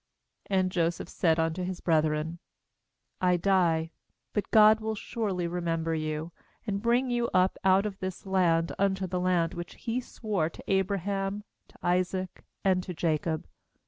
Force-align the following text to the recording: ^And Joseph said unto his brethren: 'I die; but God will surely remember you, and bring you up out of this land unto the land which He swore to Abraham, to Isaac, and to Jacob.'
^And 0.49 0.69
Joseph 0.69 1.07
said 1.07 1.37
unto 1.37 1.61
his 1.61 1.79
brethren: 1.79 2.39
'I 3.21 3.37
die; 3.37 3.91
but 4.33 4.49
God 4.49 4.79
will 4.79 4.95
surely 4.95 5.45
remember 5.45 5.93
you, 5.93 6.31
and 6.65 6.81
bring 6.81 7.11
you 7.11 7.29
up 7.35 7.55
out 7.63 7.85
of 7.85 7.99
this 7.99 8.25
land 8.25 8.71
unto 8.79 9.05
the 9.05 9.19
land 9.19 9.53
which 9.53 9.75
He 9.75 9.99
swore 10.01 10.49
to 10.49 10.63
Abraham, 10.67 11.43
to 11.67 11.75
Isaac, 11.83 12.43
and 12.65 12.81
to 12.81 12.95
Jacob.' 12.95 13.47